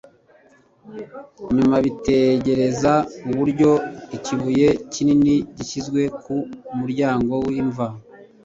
Nyuma 1.55 1.77
bitegereza 1.85 2.93
uburyo 3.29 3.71
ikibuye 4.17 4.67
kinini 4.93 5.33
gishyizwe 5.55 6.01
ku 6.21 6.35
muryango 6.79 7.33
w'imva, 7.47 7.87